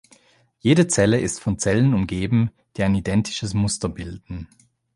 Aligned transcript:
Jede 0.57 0.87
Zelle 0.87 1.19
ist 1.19 1.39
von 1.41 1.59
Zellen 1.59 1.93
umgeben, 1.93 2.49
die 2.75 2.81
ein 2.81 2.95
identisches 2.95 3.53
Muster 3.53 3.87
bilden. 3.87 4.47